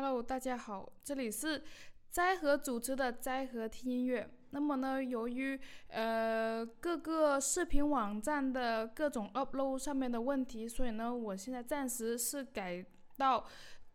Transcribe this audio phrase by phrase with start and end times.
[0.00, 1.60] Hello，大家好，这里是
[2.08, 4.30] 斋和主持的斋和听音乐。
[4.50, 5.58] 那么呢，由于
[5.88, 13.44] 呃各个视频网站的各种 upload 上面的问题，所以呢，我现在暂时是改到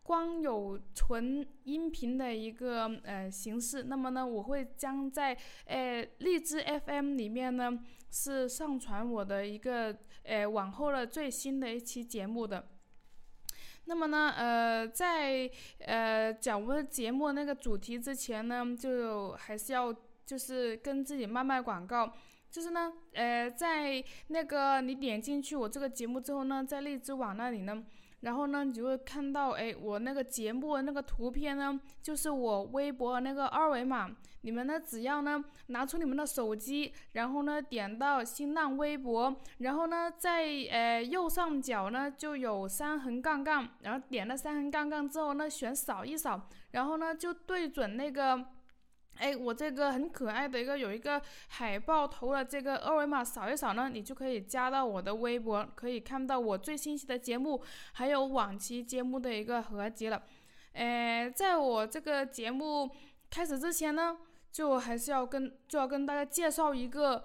[0.02, 3.84] 光有纯音频的一个呃形式。
[3.84, 5.34] 那么呢，我会将在
[5.64, 7.80] 呃荔枝 FM 里面呢
[8.10, 12.68] 是上传我的一个呃往后的最新的一期节目的。
[13.86, 22.12] 那么呢，呃，在呃讲我们节目那个主题之前呢，就还是要就是跟自己卖卖广告，
[22.50, 27.84] 就是呢，呃，在那个你点进去我这个节目之后呢，在荔枝网那里呢。
[28.24, 34.10] 然后呢，你就会看到，哎，我那个节目那个图片呢，就是我微博那个二维码。
[34.40, 48.44] 你们呢，只要呢拿出你们的手机，然后呢点到新浪微博，然后呢在呃右上角呢就有三横杠杠，然后点了三横杠杠之后呢选扫一扫，然后呢就对准那个。
[49.16, 57.62] 哎，我这个很可爱的一个有一个海报头的这个二维码扫一扫呢，你就可以加到我的微博，可以看到我最新期的节目，
[57.92, 60.22] 还有往期节目的一个合集了。
[60.72, 62.90] 哎，在我这个节目
[63.30, 64.18] 开始之前呢，
[64.50, 67.22] 就还是要跟就要跟大家介绍一个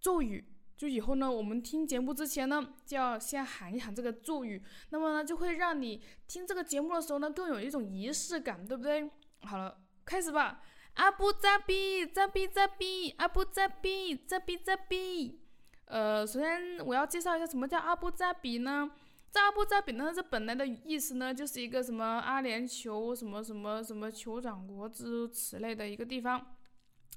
[0.00, 0.44] 咒语，
[0.76, 9.08] 就以后呢我们听节目之前呢，就要先喊一喊这个咒语，那么呢就会让你听这个节目的时候呢更有一种仪式感，对不对？
[9.42, 10.60] 好了，开始吧。
[10.94, 15.40] 阿布扎比，扎比扎比，阿布扎比，扎比扎比。
[15.86, 18.90] 呃，首先我要介绍一下什么叫阿布扎比呢？
[19.30, 26.54] 这阿布扎比呢，这本来的意思呢，就是一个什么阿联酋什么什么什么酋长国之此类的一个地方。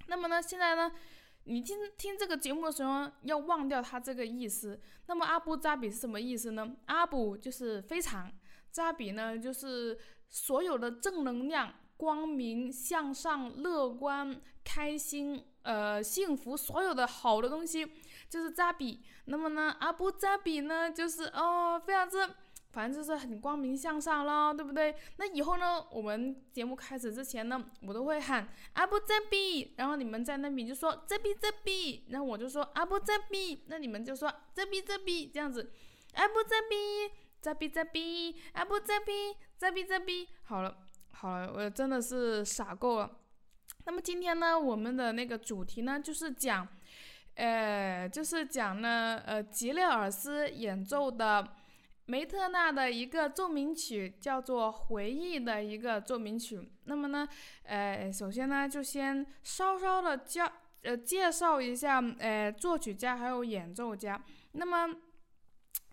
[0.07, 0.91] 那么呢，现在呢，
[1.43, 4.79] 你听听这个节目的时候，要忘掉它这个意思。
[5.05, 6.75] 那么阿布扎比是什么意思呢？
[6.87, 8.31] 阿布就是非常，
[8.71, 11.71] 扎比呢就是所有的正能量。
[11.97, 17.91] 光明向上、乐观、开心、呃，幸福，所有的好的东西
[18.29, 19.01] 就是扎比。
[19.25, 22.17] 那么呢，阿布扎比呢，就是哦，非常之，
[22.71, 24.95] 反正就是很光明向上咯，对不对？
[25.17, 35.71] 那以后呢，我们节目开始之前呢，我都会喊阿布扎比，然后你们在那边就说扎比扎比，然后我就说阿布扎比，那你们就说扎比扎比，这样子，
[36.13, 37.11] 阿布扎比，
[37.41, 40.77] 扎比扎比，阿布扎比，扎比扎比，好了。
[41.19, 43.09] 好了，我真的是傻够了。
[43.85, 46.67] 那么今天呢，我们的那个主题呢，就是讲，
[47.33, 51.55] 呃，就是讲呢，呃，吉列尔斯演奏的
[52.05, 56.69] 梅特纳的一个奏鸣曲，叫做《回忆》的一个奏鸣曲。
[56.83, 57.27] 那么呢，
[57.63, 60.47] 呃，首先呢，就先稍稍的教
[60.83, 64.23] 呃介绍一下，呃，作曲家还有演奏家。
[64.51, 64.95] 那么。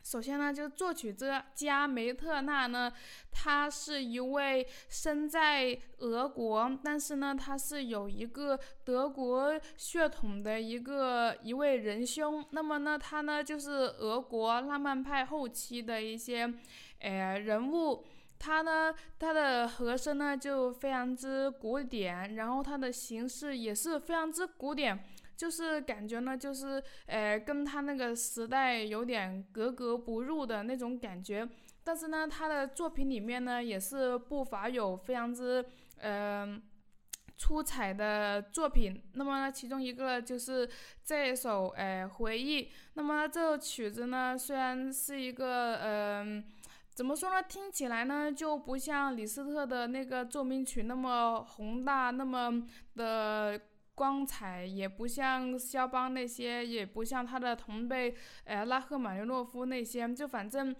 [0.04, 2.92] 首先呢，就是作曲者加梅特纳呢，
[3.32, 12.44] 他是一位生在俄国，但是呢，他是有一个德国血统的一个一位仁兄。
[12.50, 16.52] 那么呢，他呢就是俄国浪漫派后期的一些，
[17.00, 18.04] 呃人物。
[18.38, 25.02] 他呢，他的和声呢就非常之古典，然后他的形式也是非常之古典。
[25.36, 31.48] 就是感觉呢，就是呃，跟他那个时代有点格格不入的那种感觉。
[31.82, 35.64] 但是呢，他的作品里面呢，也是不乏有非常之
[35.98, 36.62] 嗯
[37.36, 39.02] 出彩的作品。
[39.14, 40.68] 那么其中一个就是
[41.02, 42.70] 这一首呃回忆。
[42.94, 46.44] 那么这首曲子呢，虽然是一个嗯，
[46.94, 52.62] 怎么说呢，听起来呢就不像李斯特的那个奏鸣曲那么宏大，那么
[52.94, 53.60] 的。
[53.94, 60.74] 光彩也不像肖邦那些，也不像他的同辈，呃，拉赫玛尼诺夫那些，就反正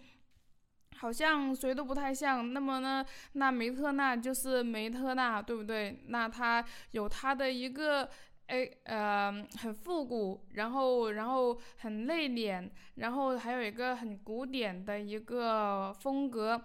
[0.96, 2.52] 好像谁都不太像。
[2.52, 3.04] 那么呢，
[3.34, 6.02] 那梅特纳就是梅特纳，对不对？
[6.08, 8.08] 那他有他的一个，
[8.46, 16.60] 哎，呃，很复古，然后然后很内敛，然后还有一个很古典的一个风格。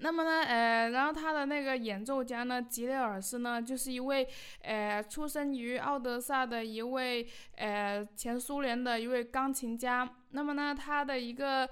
[0.00, 4.26] 那么呢，呃，然后他的那个演奏家呢，吉列尔斯呢，就是一位，
[4.62, 10.16] 呃，出生于奥德萨的一位，呃，前苏联的一位钢琴家。
[10.30, 11.68] 那么呢，他的一个，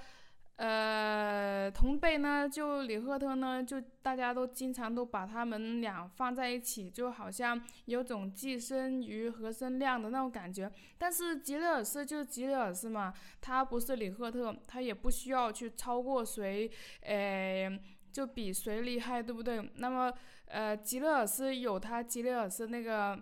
[0.57, 10.71] 呃，同辈呢，就李赫特呢，就大家都经常都把他们俩放在一起，就好像有种寄生于和声量的那种感觉。
[10.99, 16.71] 但是吉列尔斯就是吉列尔斯嘛，他不是李赫特，他也不需要去超过谁，
[17.03, 17.77] 呃。
[18.13, 19.71] 就比谁厉害，对不对？
[19.77, 20.13] 那么，
[20.47, 23.21] 呃，吉列尔斯有他吉列尔斯那个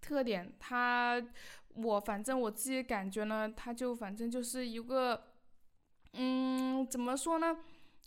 [0.00, 1.22] 特点，他
[1.74, 5.22] 我反正我自己感觉呢，他就反正就是一个，
[6.14, 7.56] 嗯，怎么说呢？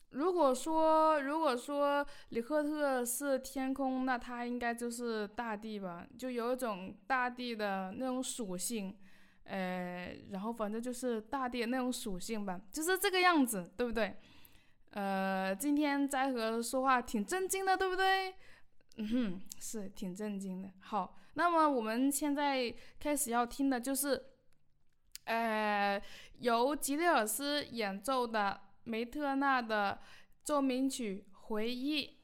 [0.10, 6.06] 如果说如果说里赫特是天空，那他应该就是大地吧？
[6.19, 8.96] 就有一种大地的那种属性，
[9.46, 14.16] 呃，然后反正就是大地的那种属性吧，就是这个样子，对不对？
[14.94, 18.34] 呃，今天在和说话挺震惊的，对不对？
[18.98, 20.72] 嗯，是挺震惊的。
[20.80, 24.24] 好，那么我们现在开始要听的就是，
[25.25, 26.01] 呃，
[26.40, 28.62] 由吉列尔斯演奏的。
[28.86, 30.01] 梅特纳的
[30.44, 32.18] 奏鸣曲回忆。